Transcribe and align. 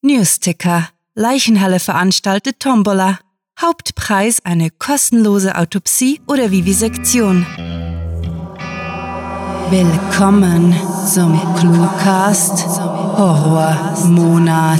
Newsticker. 0.00 0.88
Leichenhalle 1.16 1.80
veranstaltet 1.80 2.60
Tombola. 2.60 3.18
Hauptpreis 3.60 4.38
eine 4.44 4.70
kostenlose 4.70 5.56
Autopsie 5.56 6.20
oder 6.28 6.52
Vivisektion. 6.52 7.44
Willkommen 9.70 10.72
zum 11.12 11.36
Cluecast 11.56 12.64
Horrormonat. 13.18 14.78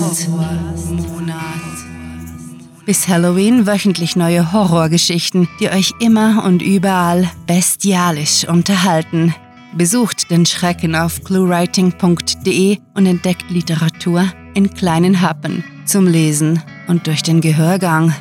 Bis 2.86 3.08
Halloween 3.08 3.66
wöchentlich 3.66 4.14
neue 4.14 4.52
Horrorgeschichten, 4.52 5.48
die 5.58 5.68
euch 5.68 5.94
immer 5.98 6.44
und 6.44 6.62
überall 6.62 7.28
bestialisch 7.48 8.46
unterhalten. 8.48 9.34
Besucht 9.76 10.30
den 10.30 10.46
Schrecken 10.46 10.94
auf 10.94 11.22
cluewriting.de 11.24 12.78
und 12.94 13.06
entdeckt 13.06 13.50
Literatur 13.50 14.24
in 14.54 14.72
kleinen 14.72 15.20
Happen 15.20 15.62
zum 15.84 16.06
Lesen 16.06 16.62
und 16.88 17.06
durch 17.06 17.22
den 17.22 17.40
Gehörgang. 17.40 18.14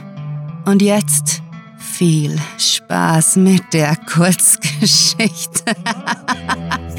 Und 0.66 0.82
jetzt 0.82 1.42
viel 1.78 2.38
Spaß 2.58 3.38
mit 3.38 3.74
der 3.74 3.96
Kurzgeschichte. 3.96 5.64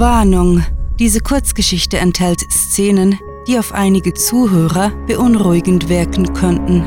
Warnung. 0.00 0.64
Diese 0.98 1.20
Kurzgeschichte 1.20 1.98
enthält 1.98 2.40
Szenen, 2.50 3.18
die 3.50 3.58
auf 3.58 3.72
einige 3.72 4.14
Zuhörer 4.14 4.90
beunruhigend 5.08 5.88
wirken 5.88 6.32
könnten. 6.34 6.84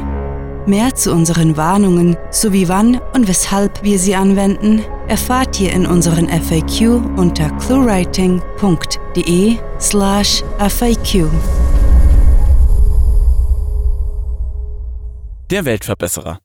Mehr 0.66 0.96
zu 0.96 1.12
unseren 1.12 1.58
Warnungen 1.58 2.16
sowie 2.32 2.70
wann 2.70 3.02
und 3.14 3.28
weshalb 3.28 3.84
wir 3.84 4.00
sie 4.00 4.16
anwenden, 4.16 4.82
erfahrt 5.10 5.60
ihr 5.60 5.74
in 5.74 5.86
unseren 5.86 6.30
FAQ 6.30 7.02
unter 7.18 7.50
cluewriting.de 7.58 9.58
slash 9.78 10.42
FAQ. 10.58 11.28
Der 15.50 15.66
Weltverbesserer. 15.66 16.40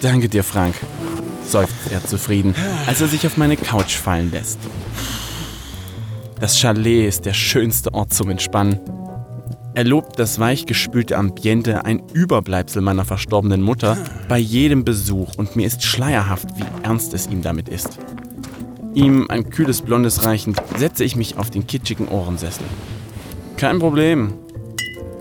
Danke 0.00 0.28
dir, 0.28 0.44
Frank, 0.44 0.74
seufzt 1.44 1.90
er 1.90 2.04
zufrieden, 2.04 2.54
als 2.86 3.00
er 3.00 3.08
sich 3.08 3.26
auf 3.26 3.36
meine 3.36 3.56
Couch 3.56 3.96
fallen 3.96 4.30
lässt. 4.30 4.58
Das 6.40 6.58
Chalet 6.58 7.08
ist 7.08 7.26
der 7.26 7.34
schönste 7.34 7.92
Ort 7.94 8.12
zum 8.12 8.30
Entspannen. 8.30 8.78
Er 9.74 9.84
lobt 9.84 10.18
das 10.18 10.38
weichgespülte 10.38 11.16
Ambiente, 11.16 11.84
ein 11.84 12.02
Überbleibsel 12.12 12.80
meiner 12.80 13.04
verstorbenen 13.04 13.62
Mutter, 13.62 13.98
bei 14.28 14.38
jedem 14.38 14.84
Besuch 14.84 15.34
und 15.36 15.56
mir 15.56 15.66
ist 15.66 15.82
schleierhaft, 15.82 16.48
wie 16.56 16.64
ernst 16.84 17.12
es 17.12 17.26
ihm 17.26 17.42
damit 17.42 17.68
ist. 17.68 17.98
Ihm 18.98 19.26
ein 19.28 19.48
kühles 19.48 19.82
Blondes 19.82 20.24
reichend, 20.24 20.60
setze 20.76 21.04
ich 21.04 21.14
mich 21.14 21.36
auf 21.36 21.50
den 21.50 21.68
kitschigen 21.68 22.08
Ohrensessel. 22.08 22.64
Kein 23.56 23.78
Problem. 23.78 24.32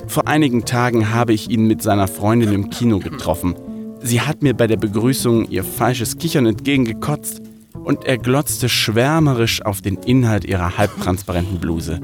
Vor 0.07 0.27
einigen 0.27 0.65
Tagen 0.65 1.13
habe 1.13 1.33
ich 1.33 1.51
ihn 1.51 1.67
mit 1.67 1.83
seiner 1.83 2.07
Freundin 2.07 2.53
im 2.53 2.71
Kino 2.71 2.97
getroffen. 2.97 3.53
Sie 4.01 4.21
hat 4.21 4.41
mir 4.41 4.55
bei 4.55 4.65
der 4.65 4.77
Begrüßung 4.77 5.47
ihr 5.51 5.63
falsches 5.63 6.17
Kichern 6.17 6.47
entgegengekotzt 6.47 7.43
und 7.73 8.03
er 8.05 8.17
glotzte 8.17 8.67
schwärmerisch 8.67 9.61
auf 9.63 9.81
den 9.81 9.97
Inhalt 9.97 10.43
ihrer 10.43 10.79
halbtransparenten 10.79 11.59
Bluse. 11.59 11.99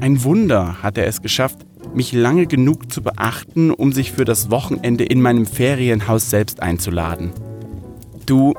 Ein 0.00 0.24
Wunder 0.24 0.82
hat 0.82 0.98
er 0.98 1.06
es 1.06 1.22
geschafft, 1.22 1.58
mich 1.94 2.12
lange 2.12 2.46
genug 2.48 2.90
zu 2.90 3.02
beachten, 3.02 3.70
um 3.70 3.92
sich 3.92 4.10
für 4.10 4.24
das 4.24 4.50
Wochenende 4.50 5.04
in 5.04 5.22
meinem 5.22 5.46
Ferienhaus 5.46 6.28
selbst 6.28 6.60
einzuladen. 6.60 7.30
Du, 8.26 8.54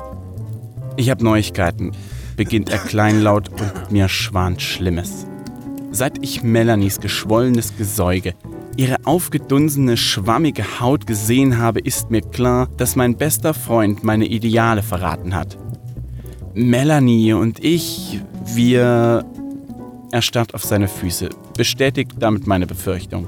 ich 0.95 1.09
habe 1.09 1.23
Neuigkeiten, 1.23 1.91
beginnt 2.35 2.69
er 2.69 2.79
kleinlaut 2.79 3.49
und 3.49 3.91
mir 3.91 4.09
schwant 4.09 4.61
Schlimmes. 4.61 5.25
Seit 5.91 6.23
ich 6.23 6.43
Melanies 6.43 6.99
geschwollenes 6.99 7.77
Gesäuge, 7.77 8.33
ihre 8.77 8.97
aufgedunsene, 9.05 9.97
schwammige 9.97 10.79
Haut 10.79 11.05
gesehen 11.05 11.59
habe, 11.59 11.79
ist 11.79 12.09
mir 12.09 12.21
klar, 12.21 12.67
dass 12.77 12.95
mein 12.95 13.15
bester 13.17 13.53
Freund 13.53 14.03
meine 14.03 14.25
Ideale 14.25 14.81
verraten 14.81 15.35
hat. 15.35 15.57
Melanie 16.53 17.33
und 17.33 17.63
ich, 17.63 18.19
wir... 18.45 19.25
Er 20.11 20.21
starrt 20.21 20.53
auf 20.53 20.63
seine 20.63 20.87
Füße, 20.87 21.29
bestätigt 21.57 22.11
damit 22.19 22.45
meine 22.45 22.67
Befürchtung. 22.67 23.27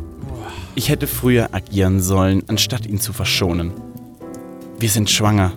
Ich 0.76 0.90
hätte 0.90 1.08
früher 1.08 1.50
agieren 1.52 2.00
sollen, 2.00 2.44
anstatt 2.48 2.86
ihn 2.86 3.00
zu 3.00 3.14
verschonen. 3.14 3.72
Wir 4.78 4.90
sind 4.90 5.10
schwanger. 5.10 5.54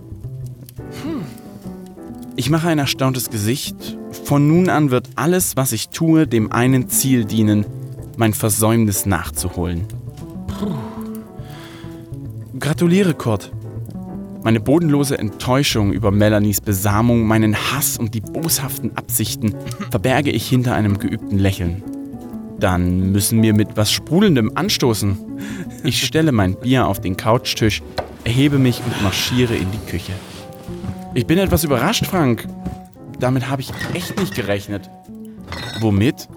Ich 2.39 2.51
mache 2.51 2.69
ein 2.69 2.79
erstauntes 2.79 3.31
Gesicht. 3.31 3.99
Von 4.23 4.47
nun 4.47 4.69
an 4.69 4.93
wird 4.93 5.09
alles, 5.17 5.57
was 5.57 5.73
ich 5.73 5.89
tue, 5.89 6.29
dem 6.29 6.53
einen 6.53 6.89
Ziel 6.89 7.25
dienen, 7.25 7.67
mein 8.17 8.33
Versäumnis 8.33 9.07
nachzuholen. 9.07 9.87
Gratuliere, 12.61 13.15
Kurt. 13.15 13.51
Meine 14.45 14.61
bodenlose 14.61 15.19
Enttäuschung 15.19 15.93
über 15.93 16.13
Melanies 16.13 16.61
Besamung, 16.61 17.27
meinen 17.27 17.57
Hass 17.57 17.99
und 17.99 18.15
die 18.15 18.21
boshaften 18.21 18.97
Absichten 18.97 19.57
verberge 19.91 20.31
ich 20.31 20.49
hinter 20.49 20.77
einem 20.77 21.01
geübten 21.01 21.41
Lächeln. 21.41 21.83
Dann 22.61 23.11
müssen 23.11 23.43
wir 23.43 23.53
mit 23.53 23.77
was 23.77 23.91
Sprudelndem 23.91 24.53
anstoßen. 24.55 25.19
Ich 25.83 26.07
stelle 26.07 26.31
mein 26.31 26.55
Bier 26.55 26.87
auf 26.87 27.01
den 27.01 27.17
Couchtisch, 27.17 27.83
erhebe 28.23 28.61
mich 28.61 28.81
und 28.87 29.03
marschiere 29.03 29.57
in 29.57 29.73
die 29.73 29.91
Küche. 29.91 30.13
Ich 31.15 31.27
bin 31.27 31.39
etwas 31.39 31.65
überrascht, 31.65 32.07
Frank. 32.07 32.47
Damit 33.19 33.49
habe 33.49 33.63
ich 33.63 33.73
echt 33.95 34.19
nicht 34.19 34.35
gerechnet. 34.35 34.89
Womit? 35.81 36.29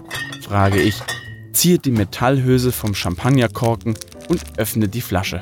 frage 0.42 0.80
ich, 0.80 1.00
ziehe 1.52 1.78
die 1.78 1.90
Metallhülse 1.90 2.72
vom 2.72 2.94
Champagnerkorken 2.94 3.94
und 4.28 4.42
öffne 4.56 4.88
die 4.88 5.00
Flasche. 5.00 5.38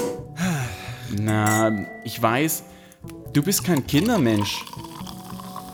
Na, 1.19 1.87
ich 2.05 2.21
weiß, 2.21 2.65
du 3.33 3.43
bist 3.43 3.65
kein 3.65 3.87
Kindermensch. 3.87 4.65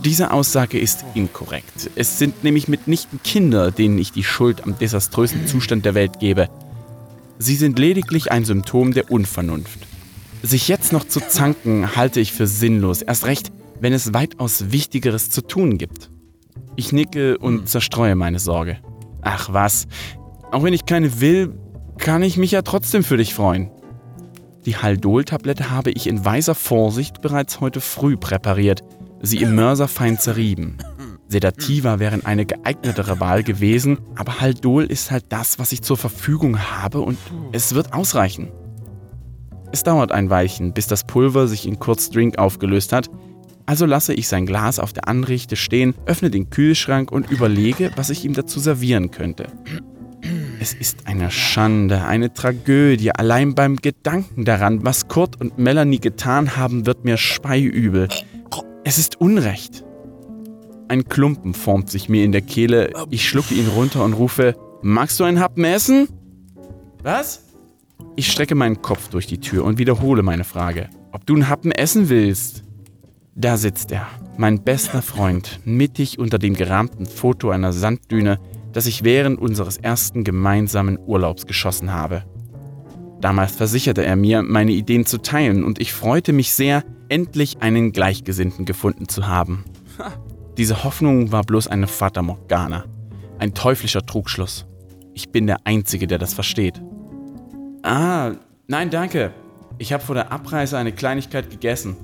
Diese 0.05 0.31
Aussage 0.31 0.79
ist 0.79 1.05
inkorrekt. 1.15 1.91
Es 1.97 2.19
sind 2.19 2.45
nämlich 2.45 2.69
mitnichten 2.69 3.21
Kinder, 3.25 3.71
denen 3.71 3.99
ich 3.99 4.13
die 4.13 4.25
Schuld 4.25 4.63
am 4.63 4.79
desaströsen 4.79 5.47
Zustand 5.47 5.85
der 5.85 5.95
Welt 5.95 6.21
gebe. 6.21 6.49
Sie 7.39 7.57
sind 7.57 7.79
lediglich 7.79 8.31
ein 8.31 8.45
Symptom 8.45 8.93
der 8.93 9.11
Unvernunft. 9.11 9.81
Sich 10.47 10.69
jetzt 10.69 10.93
noch 10.93 11.03
zu 11.03 11.19
zanken, 11.19 11.97
halte 11.97 12.21
ich 12.21 12.33
für 12.33 12.47
sinnlos, 12.47 13.03
erst 13.03 13.27
recht, 13.27 13.51
wenn 13.81 13.93
es 13.93 14.15
weitaus 14.15 14.71
Wichtigeres 14.71 15.29
zu 15.29 15.41
tun 15.41 15.77
gibt. 15.77 16.09
Ich 16.77 16.93
nicke 16.93 17.37
und 17.37 17.69
zerstreue 17.69 18.15
meine 18.15 18.39
Sorge. 18.39 18.79
Ach 19.23 19.49
was, 19.53 19.89
auch 20.53 20.63
wenn 20.63 20.73
ich 20.73 20.87
keine 20.87 21.21
will, 21.21 21.59
kann 21.99 22.23
ich 22.23 22.37
mich 22.37 22.53
ja 22.53 22.63
trotzdem 22.63 23.03
für 23.03 23.17
dich 23.17 23.35
freuen. 23.35 23.73
Die 24.67 24.77
Haldol-Tablette 24.77 25.73
habe 25.73 25.91
ich 25.91 26.07
in 26.07 26.25
weiser 26.25 26.55
Vorsicht 26.55 27.23
bereits 27.23 27.61
heute 27.61 27.81
früh 27.81 28.17
präpariert, 28.17 28.85
sie 29.21 29.39
im 29.39 29.57
Mörser 29.57 29.89
fein 29.89 30.17
zerrieben. 30.17 30.79
Sedativa 31.27 31.99
wären 31.99 32.25
eine 32.25 32.47
geeignetere 32.47 33.19
Wahl 33.19 33.43
gewesen, 33.43 33.99
aber 34.15 34.41
Haldol 34.41 34.85
ist 34.85 35.11
halt 35.11 35.25
das, 35.31 35.59
was 35.59 35.73
ich 35.73 35.83
zur 35.83 35.97
Verfügung 35.97 36.61
habe 36.61 37.01
und 37.01 37.19
es 37.51 37.75
wird 37.75 37.93
ausreichen. 37.93 38.53
Es 39.73 39.83
dauert 39.83 40.13
ein 40.13 40.31
Weilchen, 40.31 40.73
bis 40.73 40.87
das 40.87 41.05
Pulver 41.05 41.49
sich 41.49 41.67
in 41.67 41.79
Kurzdrink 41.79 42.39
aufgelöst 42.39 42.93
hat, 42.93 43.11
also 43.67 43.85
lasse 43.85 44.15
ich 44.15 44.29
sein 44.29 44.47
Glas 44.47 44.79
auf 44.79 44.93
der 44.93 45.09
Anrichte 45.09 45.57
stehen, 45.57 45.95
öffne 46.07 46.31
den 46.31 46.51
Kühlschrank 46.51 47.11
und 47.11 47.31
überlege, 47.31 47.91
was 47.97 48.11
ich 48.11 48.25
ihm 48.25 48.33
dazu 48.33 48.61
servieren 48.61 49.11
könnte. 49.11 49.49
Es 50.61 50.73
ist 50.73 51.07
eine 51.07 51.31
Schande, 51.33 52.05
eine 52.05 52.33
Tragödie. 52.33 53.11
Allein 53.11 53.55
beim 53.55 53.77
Gedanken 53.77 54.45
daran, 54.45 54.85
was 54.85 55.09
Kurt 55.09 55.41
und 55.41 55.59
Melanie 55.59 55.99
getan 55.99 56.57
haben, 56.57 56.87
wird 56.87 57.05
mir 57.05 57.17
speiübel. 57.17 58.09
Es 58.85 58.99
ist 58.99 59.21
Unrecht. 59.21 59.85
Ein 60.89 61.09
Klumpen 61.09 61.53
formt 61.53 61.91
sich 61.91 62.09
mir 62.09 62.25
in 62.25 62.31
der 62.31 62.43
Kehle. 62.43 62.93
Ich 63.11 63.29
schlucke 63.29 63.55
ihn 63.55 63.69
runter 63.69 64.05
und 64.05 64.13
rufe: 64.13 64.55
Magst 64.83 65.19
du 65.19 65.25
ein 65.25 65.41
Happen 65.41 65.65
essen? 65.65 66.09
Was? 67.03 67.46
Ich 68.17 68.31
strecke 68.31 68.55
meinen 68.55 68.83
Kopf 68.83 69.09
durch 69.09 69.27
die 69.27 69.41
Tür 69.41 69.65
und 69.65 69.79
wiederhole 69.79 70.23
meine 70.23 70.45
Frage: 70.45 70.89
Ob 71.13 71.27
du 71.27 71.37
ein 71.37 71.49
Happen 71.49 71.73
essen 71.73 72.09
willst? 72.09 72.65
Da 73.35 73.59
sitzt 73.59 73.93
er, 73.93 74.07
mein 74.39 74.63
bester 74.63 75.03
Freund, 75.03 75.61
mittig 75.65 76.19
unter 76.19 76.39
dem 76.39 76.55
gerahmten 76.55 77.05
Foto 77.05 77.51
einer 77.51 77.75
Sanddüne, 77.75 78.39
das 78.73 78.87
ich 78.87 79.05
während 79.05 79.39
unseres 79.39 79.77
ersten 79.77 80.25
gemeinsamen 80.25 80.99
Urlaubs 81.07 81.47
geschossen 81.47 81.93
habe. 81.93 82.25
Damals 83.21 83.53
versicherte 83.53 84.05
er 84.05 84.17
mir, 84.17 84.43
meine 84.43 84.73
Ideen 84.73 85.05
zu 85.05 85.19
teilen 85.19 85.65
und 85.65 85.81
ich 85.81 85.93
freute 85.93 86.33
mich 86.33 86.53
sehr, 86.53 86.85
endlich 87.09 87.61
einen 87.61 87.93
Gleichgesinnten 87.93 88.65
gefunden 88.65 89.09
zu 89.09 89.27
haben. 89.27 89.65
Diese 90.57 90.85
Hoffnung 90.85 91.33
war 91.33 91.43
bloß 91.43 91.69
eine 91.69 91.87
Fata 91.87 92.23
Morgana, 92.23 92.85
ein 93.39 93.53
teuflischer 93.53 94.05
Trugschluss. 94.05 94.67
Ich 95.13 95.31
bin 95.31 95.47
der 95.47 95.59
Einzige, 95.65 96.07
der 96.07 96.19
das 96.19 96.33
versteht. 96.33 96.83
Ah, 97.87 98.33
nein, 98.67 98.91
danke. 98.91 99.33
Ich 99.79 99.93
habe 99.93 100.03
vor 100.03 100.17
der 100.17 100.33
Abreise 100.33 100.77
eine 100.77 100.91
Kleinigkeit 100.91 101.51
gegessen. 101.51 101.97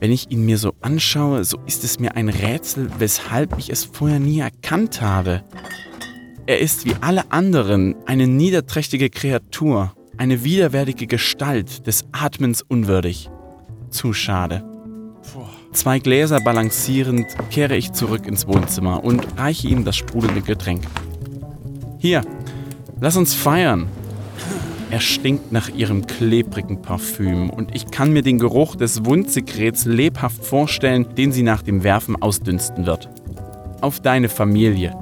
Wenn 0.00 0.10
ich 0.10 0.32
ihn 0.32 0.44
mir 0.44 0.58
so 0.58 0.74
anschaue, 0.80 1.44
so 1.44 1.60
ist 1.64 1.84
es 1.84 2.00
mir 2.00 2.16
ein 2.16 2.28
Rätsel, 2.28 2.90
weshalb 2.98 3.56
ich 3.56 3.70
es 3.70 3.84
vorher 3.84 4.18
nie 4.18 4.40
erkannt 4.40 5.00
habe. 5.00 5.44
Er 6.46 6.58
ist 6.58 6.86
wie 6.86 6.96
alle 7.00 7.30
anderen 7.30 7.94
eine 8.06 8.26
niederträchtige 8.26 9.10
Kreatur, 9.10 9.92
eine 10.16 10.42
widerwärtige 10.42 11.06
Gestalt, 11.06 11.86
des 11.86 12.06
Atmens 12.10 12.60
unwürdig. 12.62 13.30
Zu 13.90 14.12
schade. 14.12 14.64
Zwei 15.72 16.00
Gläser 16.00 16.40
balancierend 16.40 17.26
kehre 17.50 17.76
ich 17.76 17.92
zurück 17.92 18.26
ins 18.26 18.48
Wohnzimmer 18.48 19.04
und 19.04 19.38
reiche 19.38 19.68
ihm 19.68 19.84
das 19.84 19.94
sprudelnde 19.94 20.42
Getränk. 20.42 20.82
Hier, 21.98 22.22
lass 23.00 23.16
uns 23.16 23.34
feiern. 23.34 23.86
Er 24.94 25.00
stinkt 25.00 25.50
nach 25.50 25.70
ihrem 25.70 26.06
klebrigen 26.06 26.80
Parfüm 26.80 27.50
und 27.50 27.74
ich 27.74 27.90
kann 27.90 28.12
mir 28.12 28.22
den 28.22 28.38
Geruch 28.38 28.76
des 28.76 29.04
Wundsekrets 29.04 29.86
lebhaft 29.86 30.44
vorstellen, 30.44 31.16
den 31.16 31.32
sie 31.32 31.42
nach 31.42 31.62
dem 31.62 31.82
Werfen 31.82 32.14
ausdünsten 32.22 32.86
wird. 32.86 33.08
Auf 33.80 33.98
deine 33.98 34.28
Familie. 34.28 34.96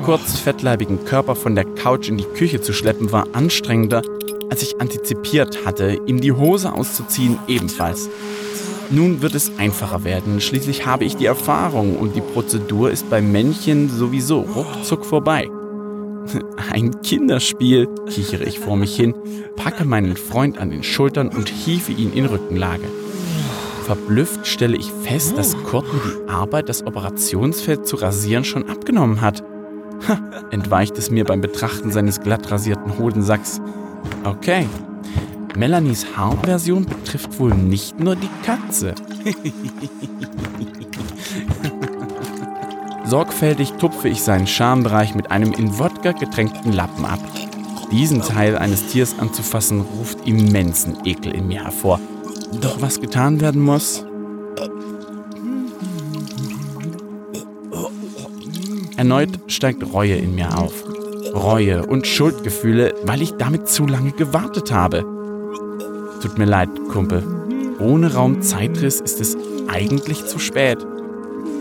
kurz 0.06 0.38
fettleibigen 0.38 1.04
Körper 1.04 1.34
von 1.34 1.56
der 1.56 1.64
Couch 1.64 2.08
in 2.08 2.16
die 2.16 2.25
Küche 2.25 2.60
zu 2.60 2.72
schleppen, 2.72 3.10
war 3.10 3.26
anstrengender, 3.32 4.02
als 4.48 4.62
ich 4.62 4.81
antizipiert 4.81 5.66
hatte, 5.66 6.00
ihm 6.06 6.20
die 6.20 6.31
Hose 6.31 6.72
auszuziehen 6.72 7.40
ebenfalls. 7.48 8.08
Nun 8.91 9.21
wird 9.21 9.35
es 9.35 9.59
einfacher 9.59 10.05
werden, 10.05 10.41
schließlich 10.41 10.87
habe 10.87 11.05
ich 11.05 11.17
die 11.17 11.27
Erfahrung 11.27 11.97
und 11.97 12.15
die 12.15 12.21
Prozedur 12.21 12.91
ist 12.91 13.11
beim 13.11 13.33
Männchen 13.33 13.88
sowieso 13.88 14.41
ruckzuck 14.41 15.05
vorbei. 15.05 15.49
Ein 16.73 17.00
Kinderspiel, 17.03 17.88
kichere 18.09 18.44
ich 18.44 18.61
vor 18.61 18.77
mich 18.77 18.94
hin, 18.94 19.15
packe 19.56 19.85
meinen 19.85 20.17
Freund 20.17 20.59
an 20.59 20.71
den 20.71 20.85
Schultern 20.85 21.29
und 21.29 21.49
hiefe 21.49 21.93
ihn 21.93 22.12
in 22.12 22.27
Rückenlage. 22.27 22.87
Verblüfft 23.85 24.47
stelle 24.47 24.77
ich 24.77 24.91
fest, 24.91 25.37
dass 25.37 25.56
Kurt 25.65 25.87
mir 25.93 26.00
die 26.00 26.29
Arbeit, 26.29 26.69
das 26.69 26.85
Operationsfeld 26.87 27.87
zu 27.87 27.97
rasieren, 27.97 28.44
schon 28.44 28.69
abgenommen 28.69 29.21
hat. 29.21 29.43
Ha, 30.09 30.19
entweicht 30.50 30.99
es 30.99 31.11
mir 31.11 31.25
beim 31.25 31.41
Betrachten 31.41 31.91
seines 31.91 32.21
glatt 32.21 32.50
rasierten 32.50 32.99
Hodensacks. 32.99 33.61
Okay. 34.25 34.67
Melanies 35.56 36.06
Haarversion 36.17 36.85
betrifft 36.85 37.38
wohl 37.38 37.55
nicht 37.55 37.99
nur 37.99 38.14
die 38.14 38.29
Katze. 38.44 38.94
Sorgfältig 43.06 43.73
tupfe 43.73 44.08
ich 44.08 44.23
seinen 44.23 44.47
Schambereich 44.47 45.14
mit 45.14 45.31
einem 45.31 45.53
in 45.53 45.79
Wodka 45.79 46.12
getränkten 46.12 46.73
Lappen 46.73 47.05
ab. 47.06 47.20
Diesen 47.91 48.20
Teil 48.20 48.58
eines 48.58 48.88
Tiers 48.88 49.19
anzufassen, 49.19 49.81
ruft 49.81 50.26
immensen 50.26 50.99
Ekel 51.05 51.35
in 51.35 51.47
mir 51.47 51.64
hervor. 51.64 52.00
Doch 52.61 52.82
was 52.82 53.00
getan 53.00 53.41
werden 53.41 53.62
muss, 53.62 54.05
Erneut 58.97 59.38
steigt 59.47 59.93
Reue 59.93 60.17
in 60.17 60.35
mir 60.35 60.58
auf. 60.58 60.73
Reue 61.35 61.85
und 61.87 62.06
Schuldgefühle, 62.06 62.94
weil 63.05 63.20
ich 63.20 63.32
damit 63.32 63.69
zu 63.69 63.87
lange 63.87 64.12
gewartet 64.12 64.73
habe. 64.73 65.16
Tut 66.21 66.39
mir 66.39 66.45
leid, 66.45 66.71
Kumpel. 66.91 67.23
Ohne 67.79 68.15
Raumzeitriss 68.15 69.01
ist 69.01 69.21
es 69.21 69.37
eigentlich 69.69 70.27
zu 70.27 70.39
spät. 70.39 70.79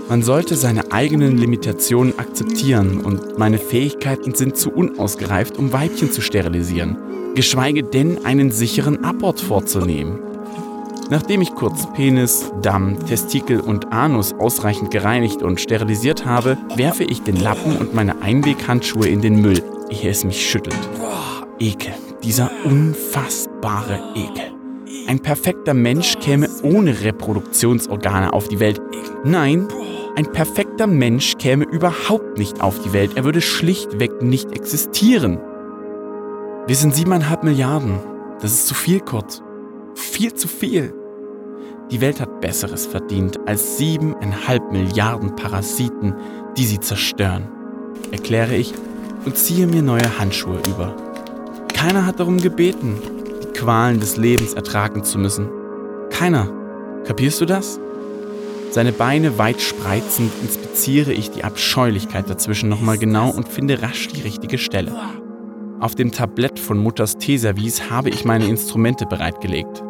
Man 0.07 0.21
sollte 0.21 0.55
seine 0.55 0.91
eigenen 0.91 1.37
Limitationen 1.37 2.17
akzeptieren 2.19 3.01
und 3.01 3.37
meine 3.39 3.57
Fähigkeiten 3.57 4.35
sind 4.35 4.55
zu 4.55 4.71
unausgereift, 4.71 5.57
um 5.57 5.73
Weibchen 5.73 6.11
zu 6.11 6.21
sterilisieren, 6.21 6.97
geschweige 7.33 7.83
denn 7.83 8.23
einen 8.23 8.51
sicheren 8.51 9.03
Abort 9.03 9.41
vorzunehmen. 9.41 10.19
Nachdem 11.09 11.41
ich 11.41 11.53
kurz 11.53 11.91
Penis, 11.93 12.51
Damm, 12.61 13.05
Testikel 13.05 13.59
und 13.59 13.91
Anus 13.91 14.33
ausreichend 14.33 14.89
gereinigt 14.91 15.43
und 15.43 15.59
sterilisiert 15.59 16.25
habe, 16.25 16.57
werfe 16.75 17.03
ich 17.03 17.21
den 17.21 17.39
Lappen 17.39 17.77
und 17.77 17.93
meine 17.93 18.21
Einweghandschuhe 18.21 19.07
in 19.07 19.21
den 19.21 19.41
Müll, 19.41 19.61
ehe 19.89 20.09
es 20.09 20.23
mich 20.23 20.49
schüttelt. 20.49 20.77
Ekel, 21.59 21.93
dieser 22.25 22.51
unfassbare 22.65 23.99
Ekel. 24.15 24.51
Ein 25.07 25.19
perfekter 25.19 25.73
Mensch 25.73 26.15
käme 26.19 26.49
ohne 26.63 27.01
Reproduktionsorgane 27.01 28.33
auf 28.33 28.47
die 28.47 28.59
Welt. 28.59 28.81
Nein, 29.23 29.67
ein 30.15 30.31
perfekter 30.31 30.87
Mensch 30.87 31.35
käme 31.37 31.65
überhaupt 31.65 32.37
nicht 32.37 32.61
auf 32.61 32.79
die 32.79 32.91
Welt. 32.91 33.11
Er 33.15 33.23
würde 33.23 33.41
schlichtweg 33.41 34.21
nicht 34.21 34.51
existieren. 34.51 35.39
Wir 36.67 36.75
sind 36.75 36.95
siebeneinhalb 36.95 37.43
Milliarden. 37.43 37.99
Das 38.41 38.51
ist 38.51 38.67
zu 38.67 38.73
viel, 38.73 38.99
Kurt 38.99 39.41
viel 39.95 40.33
zu 40.33 40.47
viel. 40.47 40.93
Die 41.91 42.01
Welt 42.01 42.19
hat 42.19 42.41
Besseres 42.41 42.85
verdient 42.85 43.39
als 43.47 43.77
siebeneinhalb 43.77 44.71
Milliarden 44.71 45.35
Parasiten, 45.35 46.15
die 46.57 46.65
sie 46.65 46.79
zerstören, 46.79 47.47
erkläre 48.11 48.55
ich 48.55 48.73
und 49.25 49.37
ziehe 49.37 49.67
mir 49.67 49.81
neue 49.81 50.19
Handschuhe 50.19 50.61
über. 50.67 50.95
Keiner 51.75 52.05
hat 52.05 52.21
darum 52.21 52.37
gebeten, 52.37 52.95
die 53.43 53.59
Qualen 53.59 53.99
des 53.99 54.15
Lebens 54.15 54.53
ertragen 54.53 55.03
zu 55.03 55.19
müssen. 55.19 55.49
Keiner. 56.09 56.49
Kapierst 57.05 57.41
du 57.41 57.45
das? 57.45 57.79
Seine 58.71 58.93
Beine 58.93 59.37
weit 59.37 59.61
spreizend 59.61 60.31
inspiziere 60.41 61.11
ich 61.11 61.31
die 61.31 61.43
Abscheulichkeit 61.43 62.29
dazwischen 62.29 62.69
nochmal 62.69 62.97
genau 62.97 63.29
und 63.29 63.49
finde 63.49 63.81
rasch 63.81 64.07
die 64.07 64.21
richtige 64.21 64.57
Stelle. 64.57 64.93
Auf 65.81 65.95
dem 65.95 66.13
Tablett 66.13 66.59
von 66.59 66.77
Mutters 66.77 67.17
Teeservice 67.17 67.89
habe 67.89 68.09
ich 68.09 68.23
meine 68.23 68.47
Instrumente 68.47 69.05
bereitgelegt. 69.05 69.83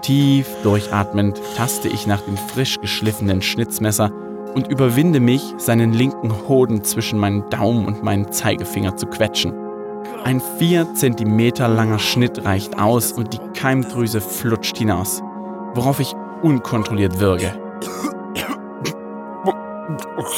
Tief 0.00 0.46
durchatmend 0.62 1.38
taste 1.54 1.88
ich 1.88 2.06
nach 2.06 2.22
dem 2.22 2.38
frisch 2.38 2.80
geschliffenen 2.80 3.42
Schnitzmesser 3.42 4.10
und 4.54 4.68
überwinde 4.68 5.20
mich, 5.20 5.42
seinen 5.58 5.92
linken 5.92 6.48
Hoden 6.48 6.82
zwischen 6.82 7.18
meinen 7.18 7.48
Daumen 7.50 7.86
und 7.86 8.02
meinen 8.02 8.32
Zeigefinger 8.32 8.96
zu 8.96 9.06
quetschen. 9.06 9.69
Ein 10.24 10.42
vier 10.58 10.94
Zentimeter 10.94 11.68
langer 11.68 11.98
Schnitt 11.98 12.44
reicht 12.44 12.78
aus 12.78 13.12
und 13.12 13.32
die 13.32 13.58
Keimdrüse 13.58 14.20
flutscht 14.20 14.76
hinaus, 14.76 15.22
worauf 15.74 15.98
ich 15.98 16.14
unkontrolliert 16.42 17.18
würge. 17.20 17.54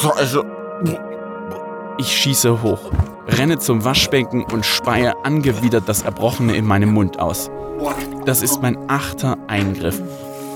Scheiße. 0.00 0.42
Ich 1.98 2.08
schieße 2.08 2.62
hoch, 2.62 2.90
renne 3.28 3.58
zum 3.58 3.84
Waschbecken 3.84 4.44
und 4.44 4.64
speie 4.64 5.24
angewidert 5.24 5.84
das 5.86 6.02
Erbrochene 6.02 6.56
in 6.56 6.64
meinem 6.64 6.92
Mund 6.92 7.18
aus. 7.18 7.50
Das 8.24 8.42
ist 8.42 8.62
mein 8.62 8.78
achter 8.88 9.36
Eingriff. 9.48 10.00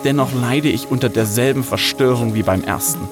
Dennoch 0.05 0.33
leide 0.33 0.69
ich 0.69 0.91
unter 0.91 1.09
derselben 1.09 1.65
Verstörung 1.65 2.35
wie 2.35 2.43
beim 2.43 2.63
ersten. 2.63 3.09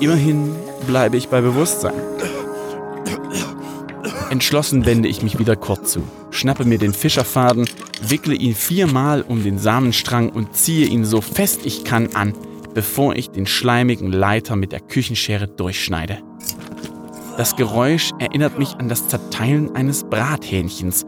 Immerhin 0.00 0.54
bleibe 0.86 1.16
ich 1.16 1.28
bei 1.28 1.40
Bewusstsein. 1.40 1.94
Entschlossen 4.30 4.86
wende 4.86 5.08
ich 5.08 5.24
mich 5.24 5.40
wieder 5.40 5.56
kurz 5.56 5.90
zu, 5.90 6.04
schnappe 6.30 6.64
mir 6.64 6.78
den 6.78 6.92
Fischerfaden, 6.92 7.68
wickle 8.00 8.34
ihn 8.34 8.54
viermal 8.54 9.22
um 9.22 9.42
den 9.42 9.58
Samenstrang 9.58 10.30
und 10.30 10.54
ziehe 10.54 10.86
ihn 10.86 11.04
so 11.04 11.20
fest 11.20 11.62
ich 11.64 11.82
kann 11.82 12.14
an, 12.14 12.34
bevor 12.72 13.16
ich 13.16 13.30
den 13.30 13.46
schleimigen 13.46 14.12
Leiter 14.12 14.54
mit 14.54 14.70
der 14.70 14.78
Küchenschere 14.78 15.48
durchschneide. 15.48 16.18
Das 17.38 17.56
Geräusch 17.56 18.12
erinnert 18.20 18.56
mich 18.56 18.76
an 18.76 18.88
das 18.88 19.08
Zerteilen 19.08 19.74
eines 19.74 20.04
Brathähnchens. 20.04 21.06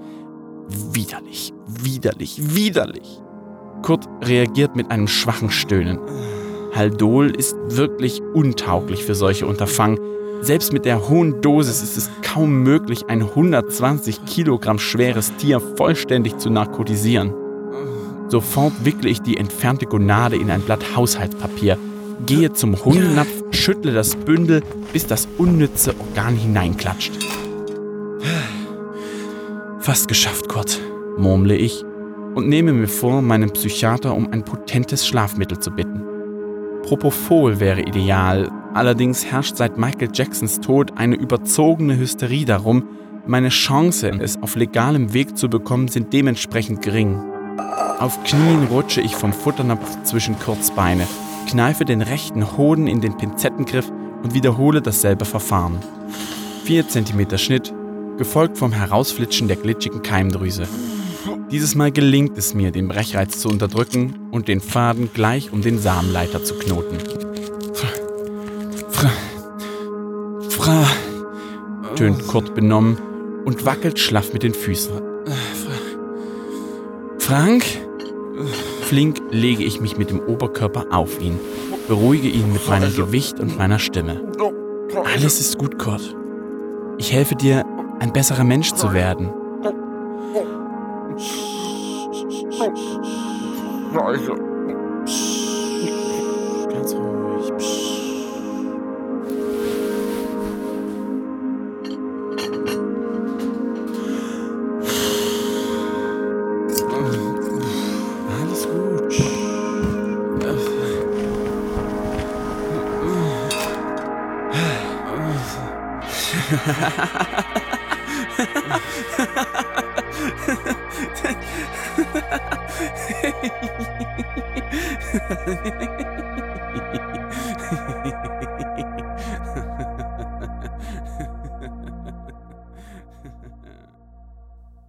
Widerlich, 0.91 1.53
widerlich, 1.67 2.41
widerlich. 2.57 3.21
Kurt 3.83 4.09
reagiert 4.25 4.75
mit 4.75 4.91
einem 4.91 5.07
schwachen 5.07 5.51
Stöhnen. 5.53 6.01
Haldol 6.75 7.31
ist 7.37 7.55
wirklich 7.69 8.21
untauglich 8.35 9.05
für 9.05 9.15
solche 9.15 9.47
Unterfangen. 9.47 10.01
Selbst 10.43 10.73
mit 10.73 10.85
der 10.85 11.09
hohen 11.09 11.41
Dosis 11.41 11.85
ist 11.85 11.97
es 11.97 12.11
kaum 12.21 12.65
möglich, 12.65 13.05
ein 13.07 13.23
120 13.23 14.25
Kilogramm 14.25 14.81
schweres 14.81 15.33
Tier 15.37 15.61
vollständig 15.61 16.37
zu 16.39 16.51
narkotisieren. 16.51 17.33
Sofort 18.27 18.73
wickle 18.85 19.09
ich 19.09 19.21
die 19.21 19.37
entfernte 19.37 19.87
Gonade 19.87 20.35
in 20.35 20.51
ein 20.51 20.63
Blatt 20.63 20.97
Haushaltspapier, 20.97 21.79
gehe 22.27 22.53
zum 22.53 22.85
Hundennapf, 22.85 23.31
schüttle 23.53 23.93
das 23.93 24.17
Bündel, 24.17 24.65
bis 24.93 25.07
das 25.07 25.29
unnütze 25.39 25.95
Organ 26.01 26.35
hineinklatscht. 26.35 27.13
Fast 29.79 30.09
geschafft, 30.09 30.49
Kurt, 30.49 30.81
murmle 31.19 31.55
ich 31.55 31.85
und 32.35 32.49
nehme 32.49 32.73
mir 32.73 32.89
vor, 32.89 33.23
meinen 33.23 33.53
Psychiater 33.53 34.13
um 34.13 34.33
ein 34.33 34.45
potentes 34.45 35.07
Schlafmittel 35.07 35.61
zu 35.61 35.71
bitten. 35.71 36.03
Propofol 36.83 37.61
wäre 37.61 37.83
ideal, 37.83 38.51
allerdings 38.75 39.25
herrscht 39.25 39.57
seit 39.57 39.79
Michael 39.79 40.11
Jacksons 40.13 40.61
Tod 40.61 40.93
eine 40.97 41.17
überzogene 41.17 41.97
Hysterie 41.97 42.45
darum, 42.45 42.85
meine 43.27 43.51
Chancen, 43.51 44.21
es 44.21 44.43
auf 44.43 44.57
legalem 44.57 45.15
Weg 45.15 45.39
zu 45.39 45.49
bekommen, 45.49 45.89
sind 45.89 46.13
dementsprechend 46.13 46.83
gering. 46.83 47.23
Auf 47.99 48.23
Knien 48.25 48.65
rutsche 48.65 49.01
ich 49.01 49.15
vom 49.15 49.33
Futternapf 49.33 50.03
zwischen 50.03 50.39
Kurzbeine, 50.39 51.07
kneife 51.49 51.85
den 51.85 52.03
rechten 52.03 52.57
Hoden 52.57 52.89
in 52.89 53.01
den 53.01 53.17
Pinzettengriff 53.17 53.91
und 54.23 54.35
wiederhole 54.35 54.83
dasselbe 54.83 55.25
Verfahren. 55.25 55.79
4 56.65 56.89
cm 56.89 57.39
Schnitt, 57.39 57.73
gefolgt 58.19 58.59
vom 58.59 58.73
Herausflitschen 58.73 59.49
der 59.49 59.57
glitschigen 59.57 60.03
Keimdrüse. 60.03 60.67
Dieses 61.51 61.75
Mal 61.75 61.93
gelingt 61.93 62.37
es 62.39 62.55
mir, 62.55 62.71
den 62.71 62.89
Brechreiz 62.89 63.39
zu 63.39 63.49
unterdrücken 63.49 64.15
und 64.31 64.49
den 64.49 64.61
Faden 64.61 65.11
gleich 65.13 65.53
um 65.53 65.63
den 65.63 65.79
Samenleiter 65.79 66.43
zu 66.43 66.55
knoten. 66.55 66.99
Fra. 70.63 70.87
tönt 71.97 72.29
Kurt 72.29 72.55
benommen 72.55 72.97
und 73.45 73.67
wackelt 73.67 73.99
schlaff 73.99 74.33
mit 74.33 74.45
den 74.45 74.55
Füßen. 74.55 74.93
Frank? 77.19 77.65
Flink 78.83 79.21
lege 79.33 79.65
ich 79.65 79.81
mich 79.81 79.99
mit 79.99 80.11
dem 80.11 80.21
Oberkörper 80.21 80.87
auf 80.93 81.21
ihn, 81.21 81.41
beruhige 81.89 82.29
ihn 82.29 82.53
mit 82.53 82.69
meinem 82.69 82.95
Gewicht 82.95 83.41
und 83.41 83.59
meiner 83.59 83.81
Stimme. 83.81 84.21
Alles 85.13 85.41
ist 85.41 85.59
gut, 85.59 85.81
Kurt. 85.81 86.15
Ich 86.97 87.13
helfe 87.13 87.35
dir, 87.35 87.65
ein 87.99 88.13
besserer 88.13 88.45
Mensch 88.45 88.73
zu 88.73 88.93
werden. 88.93 89.31
Leise. 93.93 94.35
Ganz 96.71 96.95
ruhig. 96.95 97.92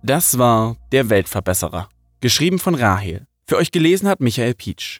Das 0.06 0.38
war 0.38 0.76
Der 0.92 1.10
Weltverbesserer, 1.10 1.88
geschrieben 2.20 2.60
von 2.60 2.76
Rahel. 2.76 3.26
Für 3.48 3.56
euch 3.56 3.72
gelesen 3.72 4.10
hat 4.10 4.20
Michael 4.20 4.54
Pietsch. 4.54 5.00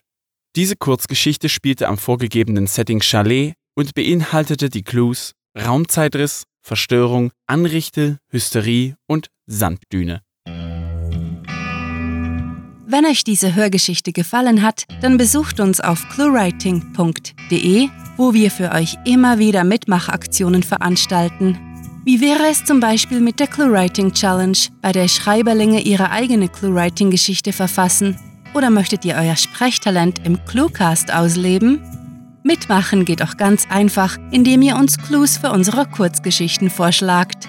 Diese 0.56 0.76
Kurzgeschichte 0.76 1.48
spielte 1.48 1.88
am 1.88 1.98
vorgegebenen 1.98 2.66
Setting 2.66 3.00
Chalet 3.00 3.54
und 3.74 3.94
beinhaltete 3.94 4.70
die 4.70 4.82
Clues 4.82 5.32
Raumzeitriss, 5.56 6.44
Verstörung, 6.66 7.30
Anrichte, 7.46 8.18
Hysterie 8.30 8.96
und 9.06 9.28
Sanddüne. 9.46 10.22
Wenn 12.86 13.04
euch 13.04 13.22
diese 13.22 13.54
Hörgeschichte 13.54 14.12
gefallen 14.12 14.62
hat, 14.62 14.84
dann 15.02 15.18
besucht 15.18 15.60
uns 15.60 15.80
auf 15.80 16.08
cluewriting.de, 16.08 17.88
wo 18.16 18.32
wir 18.32 18.50
für 18.50 18.72
euch 18.72 18.96
immer 19.04 19.38
wieder 19.38 19.62
Mitmachaktionen 19.62 20.62
veranstalten. 20.62 21.58
Wie 22.06 22.22
wäre 22.22 22.46
es 22.50 22.64
zum 22.64 22.80
Beispiel 22.80 23.20
mit 23.20 23.40
der 23.40 23.48
ClueWriting 23.48 24.12
Challenge, 24.12 24.56
bei 24.80 24.92
der 24.92 25.08
Schreiberlinge 25.08 25.82
ihre 25.82 26.10
eigene 26.10 26.48
ClueWriting-Geschichte 26.48 27.52
verfassen? 27.52 28.18
Oder 28.54 28.70
möchtet 28.70 29.04
ihr 29.04 29.16
euer 29.16 29.36
Sprechtalent 29.36 30.24
im 30.24 30.42
Cluecast 30.46 31.12
ausleben? 31.12 31.82
Mitmachen 32.46 33.06
geht 33.06 33.22
auch 33.22 33.38
ganz 33.38 33.66
einfach, 33.70 34.18
indem 34.30 34.60
ihr 34.60 34.76
uns 34.76 34.98
Clues 34.98 35.38
für 35.38 35.50
unsere 35.50 35.86
Kurzgeschichten 35.86 36.68
vorschlagt. 36.68 37.48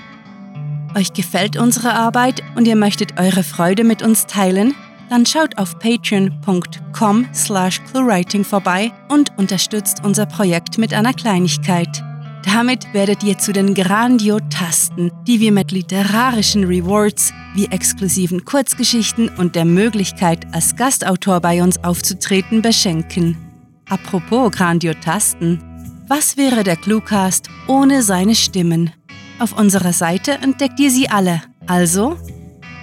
Euch 0.96 1.12
gefällt 1.12 1.58
unsere 1.58 1.94
Arbeit 1.94 2.42
und 2.56 2.66
ihr 2.66 2.78
möchtet 2.78 3.20
eure 3.20 3.44
Freude 3.44 3.84
mit 3.84 4.02
uns 4.02 4.26
teilen? 4.26 4.74
Dann 5.10 5.26
schaut 5.26 5.58
auf 5.58 5.78
patreon.com 5.80 7.26
slash 7.34 7.82
cluewriting 7.92 8.46
vorbei 8.46 8.94
und 9.10 9.38
unterstützt 9.38 9.98
unser 10.06 10.26
Projekt 10.28 10.78
mit 10.78 10.94
einer 10.94 11.14
Kleinigkeit. 11.14 12.02
Damit 12.46 12.94
werdet 12.94 13.22
ihr 13.22 13.38
zu 13.38 13.52
den 13.52 13.74
Grandiotasten, 13.74 15.12
die 15.28 15.42
wir 15.42 15.52
mit 15.52 15.74
literarischen 15.74 16.64
Rewards 16.64 17.34
wie 17.54 17.66
exklusiven 17.66 18.46
Kurzgeschichten 18.46 19.28
und 19.28 19.56
der 19.56 19.66
Möglichkeit, 19.66 20.48
als 20.54 20.78
Gastautor 20.78 21.42
bei 21.42 21.62
uns 21.62 21.84
aufzutreten, 21.84 22.62
beschenken. 22.62 23.45
Apropos 23.90 24.52
Grandiotasten, 24.52 25.60
was 26.08 26.38
wäre 26.38 26.64
der 26.64 26.76
Cluecast 26.76 27.50
ohne 27.68 28.02
seine 28.02 28.36
Stimmen? 28.36 28.92
Auf 29.40 29.58
unserer 29.58 29.94
Seite 29.94 30.34
entdeckt 30.34 30.80
ihr 30.80 30.90
sie 30.90 31.10
alle, 31.10 31.42
also 31.68 32.18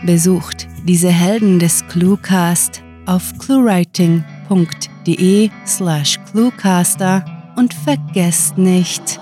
besucht 0.05 0.69
diese 0.85 1.11
Helden 1.11 1.59
des 1.59 1.87
Cluecast 1.89 2.83
auf 3.07 3.37
cluewriting.de 3.39 5.51
slash 5.67 6.21
cluecaster 6.31 7.25
und 7.57 7.75
vergesst 7.75 8.59
nicht, 8.59 9.19